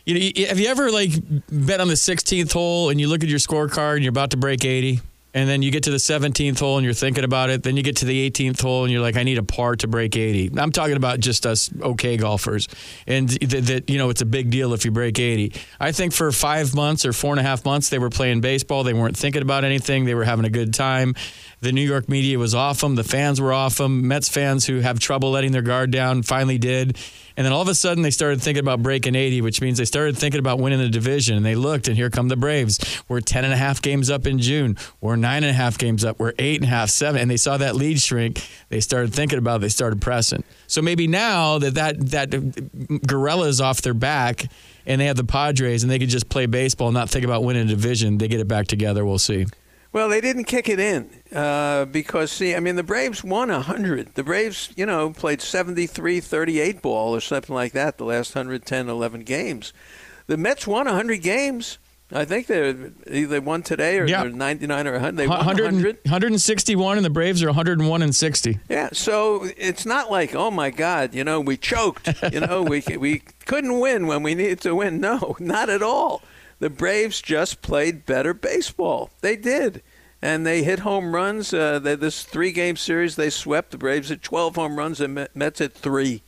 [0.04, 1.10] You know, have you ever like
[1.50, 4.36] bet on the 16th hole and you look at your scorecard and you're about to
[4.36, 5.00] break 80,
[5.36, 7.82] and then you get to the 17th hole and you're thinking about it, then you
[7.82, 10.58] get to the 18th hole and you're like, I need a par to break 80.
[10.58, 12.68] I'm talking about just us okay golfers,
[13.06, 15.52] and that, that you know it's a big deal if you break 80.
[15.78, 18.82] I think for five months or four and a half months they were playing baseball.
[18.82, 20.06] They weren't thinking about anything.
[20.06, 21.14] They were having a good time.
[21.60, 22.94] The New York media was off them.
[22.94, 24.08] The fans were off them.
[24.08, 26.96] Mets fans who have trouble letting their guard down finally did.
[27.36, 29.84] And then all of a sudden they started thinking about breaking 80, which means they
[29.84, 31.36] started thinking about winning the division.
[31.36, 33.02] And they looked, and here come the Braves.
[33.08, 34.76] We're 10 and a half games up in June.
[35.00, 36.18] We're nine and a half games up.
[36.18, 37.20] We're eight and a half, seven.
[37.20, 38.48] And they saw that lead shrink.
[38.68, 39.60] They started thinking about it.
[39.62, 40.44] They started pressing.
[40.66, 44.46] So maybe now that that, that gorilla is off their back
[44.86, 47.44] and they have the Padres and they could just play baseball and not think about
[47.44, 49.04] winning a division, they get it back together.
[49.04, 49.46] We'll see.
[49.96, 54.14] Well, they didn't kick it in uh, because, see, I mean, the Braves won 100.
[54.14, 58.90] The Braves, you know, played 73 38 ball or something like that the last 110,
[58.90, 59.72] 11 games.
[60.26, 61.78] The Mets won 100 games.
[62.12, 64.24] I think they they won today or Yeah.
[64.24, 65.16] they're 99 or 100.
[65.16, 65.96] They won 100, 100.
[66.04, 68.60] 161 and the Braves are 101 and 60.
[68.68, 72.12] Yeah, so it's not like, oh my God, you know, we choked.
[72.34, 75.00] You know, we we couldn't win when we needed to win.
[75.00, 76.20] No, not at all.
[76.58, 79.10] The Braves just played better baseball.
[79.20, 79.82] They did,
[80.22, 81.52] and they hit home runs.
[81.52, 85.36] Uh, they, this three-game series, they swept the Braves at 12 home runs and Met-
[85.36, 86.22] Mets at three,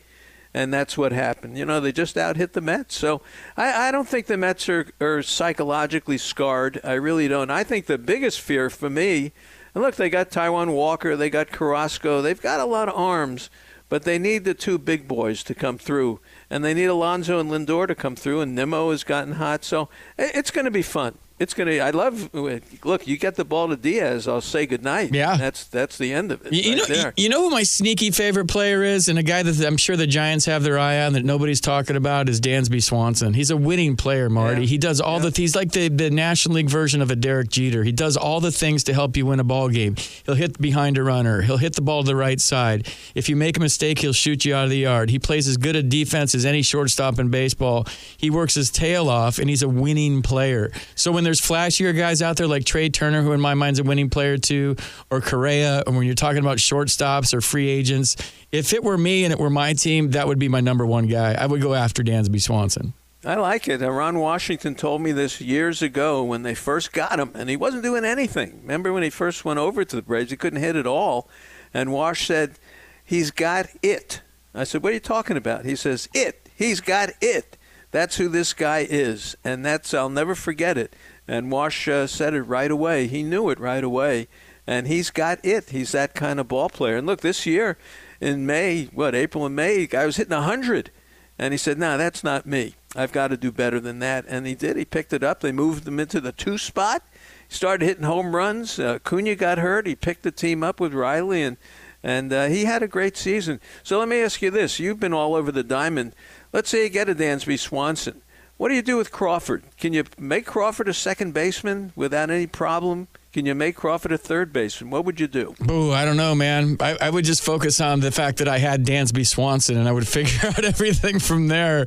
[0.53, 1.57] and that's what happened.
[1.57, 2.94] You know, they just out hit the Mets.
[2.96, 3.22] So
[3.57, 6.81] I, I don't think the Mets are, are psychologically scarred.
[6.85, 7.51] I really don't.
[7.51, 9.33] I think the biggest fear for me.
[9.74, 13.51] And look, they got Taijuan Walker, they got Carrasco, they've got a lot of arms,
[13.88, 16.20] but they need the two big boys to come through,
[16.51, 19.88] and they need Alonso and Lindor to come through, and Nimmo has gotten hot, so
[20.18, 21.18] it's going to be fun.
[21.38, 21.79] It's going to.
[21.81, 22.31] I love.
[22.35, 24.27] Look, you get the ball to Diaz.
[24.27, 25.14] I'll say goodnight.
[25.14, 25.37] Yeah.
[25.37, 26.53] that's that's the end of it.
[26.53, 27.12] You, right know, there.
[27.16, 30.07] you know who my sneaky favorite player is, and a guy that I'm sure the
[30.07, 33.35] Giants have their eye on that nobody's talking about is Dansby Swanson.
[33.35, 34.62] He's a winning player, Marty.
[34.62, 34.66] Yeah.
[34.68, 35.31] He does all Yeah.
[35.31, 35.37] the.
[35.40, 37.85] He's like the, the National League version of a Derek Jeter.
[37.85, 39.94] He does all the things to help you win a ball game.
[40.27, 41.42] He'll hit behind a runner.
[41.42, 42.88] He'll hit the ball to the right side.
[43.14, 45.11] If you make a mistake, he'll shoot you out of the yard.
[45.11, 47.87] He plays as good a defense as any shortstop in baseball.
[48.16, 50.72] He works his tail off, and he's a winning player.
[50.96, 53.83] So when there's flashier guys out there like Trea Turner, who in my mind's a
[53.83, 54.77] winning player too,
[55.11, 58.17] or Correa, and when you're talking about shortstops or free agents,
[58.51, 61.07] if it were me and it were my team, that would be my number one
[61.07, 61.35] guy.
[61.35, 62.95] I would go after Dansby Swanson.
[63.27, 63.83] I like it.
[63.83, 67.83] Ron Washington told me this years ago when they first got him, and he wasn't
[67.83, 68.61] doing anything.
[68.62, 70.31] Remember when he first went over to the Braves?
[70.31, 71.29] He couldn't hit at all.
[71.75, 72.59] And Wash said,
[73.05, 74.23] He's got it.
[74.55, 75.67] I said, What are you talking about?
[75.67, 76.49] He says, It.
[76.57, 77.59] He's got it.
[77.91, 79.37] That's who this guy is.
[79.45, 80.95] And that's, I'll never forget it.
[81.29, 83.07] And Wash uh, said it right away.
[83.07, 84.29] He knew it right away.
[84.67, 85.71] And he's got it.
[85.71, 86.97] He's that kind of ball player.
[86.97, 87.77] And look, this year
[88.21, 90.91] in May, what, April and May, guy was hitting 100.
[91.38, 92.75] And he said, No, that's not me.
[92.97, 94.25] I've got to do better than that.
[94.27, 94.77] And he did.
[94.77, 95.41] He picked it up.
[95.41, 97.03] They moved him into the two spot.
[97.47, 98.79] He started hitting home runs.
[98.79, 99.87] Uh, Cunha got hurt.
[99.87, 101.57] He picked the team up with Riley, and
[102.03, 103.61] and uh, he had a great season.
[103.83, 106.14] So let me ask you this: You've been all over the diamond.
[106.53, 108.23] Let's say you get a Dansby Swanson.
[108.59, 109.62] What do you do with Crawford?
[109.79, 113.07] Can you make Crawford a second baseman without any problem?
[113.33, 114.90] Can you make Crawford a third baseman?
[114.90, 115.55] What would you do?
[115.71, 116.77] Ooh, I don't know, man.
[116.81, 119.92] I, I would just focus on the fact that I had Dansby Swanson, and I
[119.92, 121.87] would figure out everything from there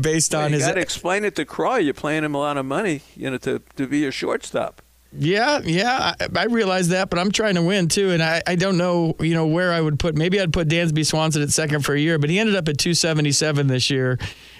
[0.00, 0.66] based Well, on you his.
[0.66, 1.78] got to explain it to Croy.
[1.78, 4.80] You're paying him a lot of money, you know, to, to be your shortstop.
[5.14, 8.54] Yeah, yeah, I, I realize that, but I'm trying to win too, and I, I
[8.54, 10.14] don't know, you know, where I would put.
[10.14, 12.78] Maybe I'd put Dansby Swanson at second for a year, but he ended up at
[12.78, 14.18] 277 this year,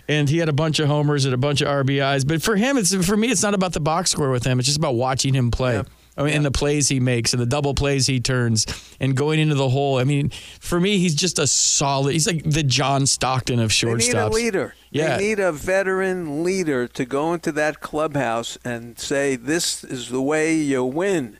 [0.08, 2.26] and he had a bunch of homers and a bunch of RBIs.
[2.26, 4.58] But for him, it's for me, it's not about the box score with him.
[4.58, 5.74] It's just about watching him play.
[5.74, 5.82] Yeah.
[6.14, 6.36] I mean, Yeah.
[6.36, 8.66] and the plays he makes and the double plays he turns
[9.00, 9.98] and going into the hole.
[9.98, 12.12] I mean, for me, he's just a solid.
[12.12, 13.98] He's like the John Stockton of shortstops.
[14.00, 14.74] They need a leader.
[14.90, 15.16] Yeah.
[15.16, 20.20] They need a veteran leader to go into that clubhouse and say, this is the
[20.20, 21.38] way you win.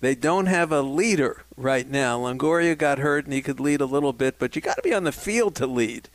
[0.00, 2.18] They don't have a leader right now.
[2.20, 4.94] Longoria got hurt and he could lead a little bit, but you got to be
[4.94, 6.08] on the field to lead.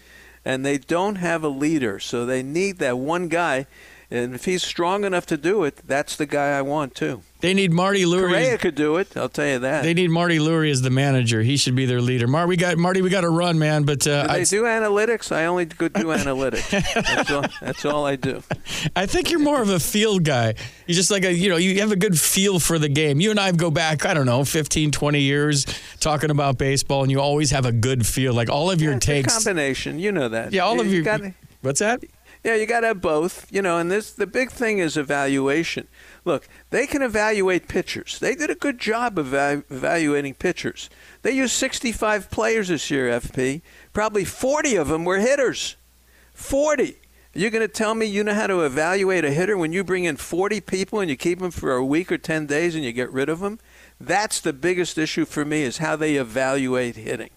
[0.46, 3.66] And they don't have a leader, so they need that one guy.
[4.13, 7.23] And if he's strong enough to do it, that's the guy I want too.
[7.39, 8.30] They need Marty Lurie.
[8.30, 9.17] Correa could do it.
[9.17, 9.82] I'll tell you that.
[9.82, 11.41] They need Marty Lurie as the manager.
[11.41, 12.28] He should be their leader.
[12.28, 13.02] Mar, we got Marty.
[13.02, 13.86] We got to run, man.
[13.86, 15.32] But uh, I, do analytics?
[15.32, 16.69] I only could do analytics.
[16.93, 18.43] That's all, that's all I do.
[18.95, 20.54] I think you're more of a field guy.
[20.86, 23.19] You just like a, you know, you have a good feel for the game.
[23.19, 25.65] You and I go back, I don't know, 15, 20 years
[25.99, 28.36] talking about baseball, and you always have a good feel.
[28.36, 29.34] Like all of your It's a takes.
[29.34, 29.97] combination.
[29.97, 30.54] You know that.
[30.54, 31.04] Yeah, all of you your.
[31.04, 31.21] Got,
[31.62, 32.04] what's that?
[32.44, 33.48] Yeah, you got to have both.
[33.52, 35.88] You know, and this the big thing is evaluation.
[36.26, 38.20] Look, they can evaluate pitchers.
[38.20, 40.90] They did a good job of eva- evaluating pitchers.
[41.22, 43.62] They used 65 players this year, FP.
[43.94, 45.76] Probably 40 of them were hitters.
[46.34, 46.98] 40.
[47.36, 50.04] You're going to tell me you know how to evaluate a hitter when you bring
[50.04, 52.92] in 40 people and you keep them for a week or 10 days and you
[52.92, 53.60] get rid of them?
[54.00, 57.32] That's the biggest issue for me is how they evaluate hitting.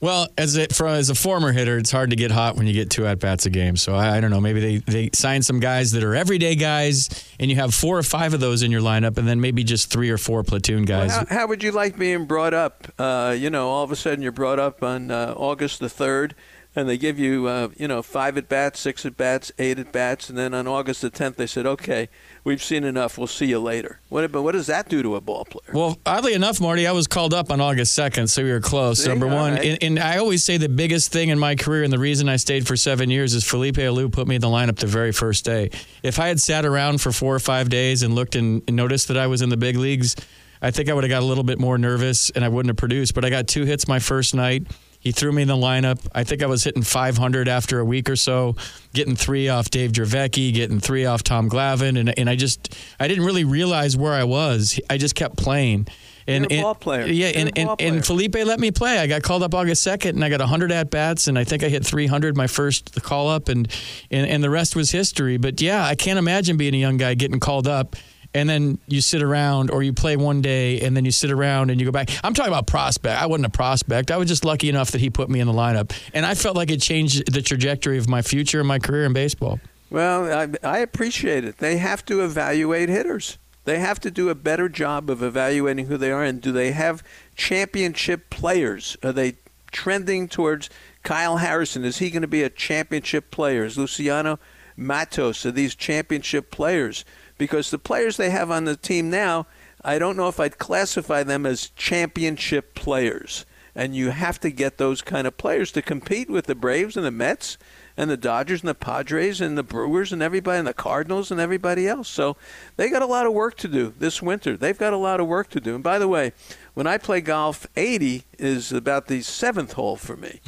[0.00, 2.72] Well, as a, for, as a former hitter, it's hard to get hot when you
[2.72, 3.76] get two at bats a game.
[3.76, 4.40] So I, I don't know.
[4.40, 7.08] Maybe they, they sign some guys that are everyday guys,
[7.40, 9.90] and you have four or five of those in your lineup, and then maybe just
[9.90, 11.08] three or four platoon guys.
[11.08, 12.86] Well, how, how would you like being brought up?
[12.96, 16.36] Uh, you know, all of a sudden you're brought up on uh, August the third,
[16.76, 19.90] and they give you, uh, you know, five at bats, six at bats, eight at
[19.90, 22.08] bats, and then on August the tenth they said, "Okay,
[22.44, 23.18] we've seen enough.
[23.18, 24.30] We'll see you later." What?
[24.30, 25.72] But what does that do to a ball player?
[25.72, 29.02] Well, oddly enough, Marty, I was called up on August 2nd, so we were close.
[29.02, 29.08] See?
[29.08, 29.54] Number All one.
[29.54, 29.64] right.
[29.64, 32.36] And, and I always say the biggest thing in my career and the reason I
[32.36, 35.44] stayed for seven years is Felipe Alou put me in the lineup the very first
[35.44, 35.70] day.
[36.02, 39.08] If I had sat around for four or five days and looked and, and noticed
[39.08, 40.14] that I was in the big leagues,
[40.60, 42.76] I think I would have got a little bit more nervous and I wouldn't have
[42.76, 43.14] produced.
[43.14, 44.66] But I got two hits my first night.
[45.00, 46.04] He threw me in the lineup.
[46.12, 48.56] I think I was hitting 500 after a week or so,
[48.94, 53.06] getting three off Dave Dravecky, getting three off Tom Glavine, and and I just I
[53.08, 54.80] didn't really realize where I was.
[54.90, 55.86] I just kept playing.
[56.26, 57.06] And, You're a and- ball player.
[57.06, 58.04] Yeah, and, and, and.
[58.04, 58.98] Felipe let me play.
[58.98, 61.64] I got called up August 2nd, and I got 100 at bats, and I think
[61.64, 63.66] I hit 300 my first call up, and,
[64.10, 65.38] and, and the rest was history.
[65.38, 67.96] But yeah, I can't imagine being a young guy getting called up.
[68.38, 71.70] And then you sit around, or you play one day, and then you sit around
[71.70, 72.08] and you go back.
[72.22, 73.20] I'm talking about prospect.
[73.20, 74.10] I wasn't a prospect.
[74.10, 76.56] I was just lucky enough that he put me in the lineup, and I felt
[76.56, 79.60] like it changed the trajectory of my future and my career in baseball.
[79.90, 81.58] Well, I, I appreciate it.
[81.58, 83.38] They have to evaluate hitters.
[83.64, 86.72] They have to do a better job of evaluating who they are and do they
[86.72, 87.02] have
[87.36, 88.96] championship players?
[89.02, 89.34] Are they
[89.70, 90.70] trending towards
[91.02, 91.84] Kyle Harrison?
[91.84, 93.64] Is he going to be a championship player?
[93.64, 94.38] Is Luciano
[94.74, 97.04] Matos are these championship players?
[97.38, 99.46] Because the players they have on the team now,
[99.84, 103.46] I don't know if I'd classify them as championship players.
[103.74, 107.06] And you have to get those kind of players to compete with the Braves and
[107.06, 107.56] the Mets
[107.96, 111.40] and the Dodgers and the Padres and the Brewers and everybody and the Cardinals and
[111.40, 112.08] everybody else.
[112.08, 112.36] So
[112.76, 114.56] they got a lot of work to do this winter.
[114.56, 115.76] They've got a lot of work to do.
[115.76, 116.32] And by the way,
[116.78, 120.38] when I play golf, 80 is about the seventh hole for me.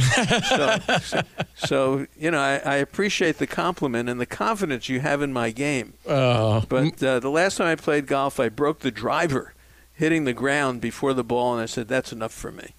[0.49, 1.23] so, so,
[1.57, 5.51] so, you know, I, I appreciate the compliment and the confidence you have in my
[5.51, 5.95] game.
[6.07, 9.55] Oh, But uh, the last time I played golf, I broke the driver
[9.93, 12.75] hitting the ground before the ball, and I said, that's enough for me.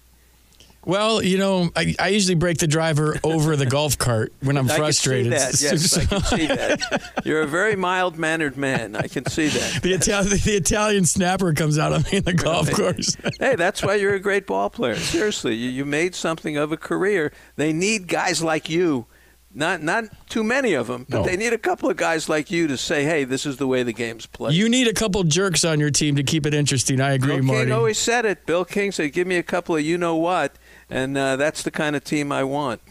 [0.84, 4.68] Well, you know, I, I usually break the driver over the golf cart when I'm
[4.70, 5.32] I frustrated.
[5.32, 5.72] can see that.
[5.72, 7.12] Yes, I can see that.
[7.24, 8.96] You're a very mild mannered man.
[8.96, 9.80] I can see that.
[9.82, 12.76] the, Italian, the Italian snapper comes out on me in the golf Right.
[12.76, 13.16] course.
[13.38, 14.96] Hey, that's why you're a great ball player.
[14.96, 17.32] Seriously, you, you made something of a career.
[17.56, 19.06] They need guys like you.
[19.54, 21.24] Not not too many of them, but No.
[21.24, 23.82] they need a couple of guys like you to say, "Hey, this is the way
[23.82, 27.02] the game's played." You need a couple jerks on your team to keep it interesting.
[27.02, 27.64] I agree, Bill Marty.
[27.66, 28.46] King always said it.
[28.46, 30.56] Bill King said, "Give me a couple of you know what,"
[30.92, 32.82] and uh, that's the kind of team I want.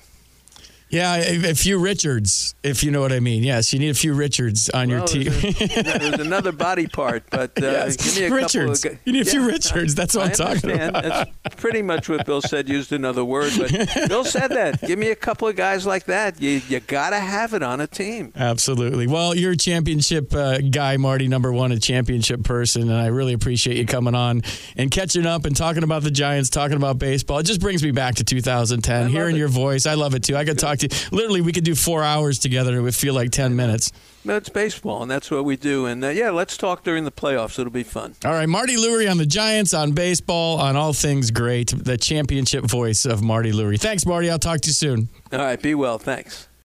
[0.91, 3.43] Yeah, a, a few Richards, if you know what I mean.
[3.43, 5.23] Yes, you need a few Richards on your team.
[5.25, 5.43] There's,
[5.77, 8.81] a- there's another body part, but uh, Yes, give me a Richards.
[8.83, 9.01] couple of.
[9.05, 9.95] You need a few Richards.
[9.95, 11.03] That's what I I'm talking about.
[11.43, 12.69] That's pretty much what Bill said.
[12.69, 13.71] Used another word, but
[14.07, 14.81] Bill said that.
[14.81, 16.41] Give me a couple of guys like that.
[16.41, 18.31] You you gotta have it on a team.
[18.35, 19.07] Absolutely.
[19.07, 23.33] Well, you're a championship uh, guy, Marty, number one, a championship person, and I really
[23.33, 24.41] appreciate you coming on
[24.75, 27.39] and catching up and talking about the Giants, talking about baseball.
[27.39, 29.39] It just brings me back to 2010, love hearing it.
[29.39, 29.85] your voice.
[29.85, 30.35] I love it too.
[30.35, 31.09] I could talk to.
[31.11, 32.71] Literally, we could do four hours together.
[32.71, 33.91] And it would feel like ten minutes.
[34.23, 35.87] No, it's baseball, and that's what we do.
[35.87, 37.57] And uh, yeah, let's talk during the playoffs.
[37.57, 38.13] It'll be fun.
[38.23, 41.73] All right, Marty Lurie on the Giants, on baseball, on all things great.
[41.75, 43.79] The championship voice of Marty Lurie.
[43.79, 44.29] Thanks, Marty.
[44.29, 45.09] I'll talk to you soon.
[45.33, 45.97] All right, be well.
[45.97, 46.47] Thanks.